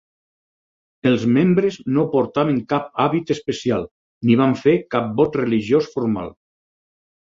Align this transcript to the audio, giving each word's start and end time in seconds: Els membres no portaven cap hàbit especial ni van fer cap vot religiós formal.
Els 1.11 1.25
membres 1.35 1.77
no 1.99 2.07
portaven 2.15 2.59
cap 2.75 2.89
hàbit 3.05 3.37
especial 3.37 3.89
ni 4.27 4.43
van 4.43 4.59
fer 4.67 4.79
cap 4.99 5.17
vot 5.23 5.43
religiós 5.45 5.97
formal. 5.97 6.39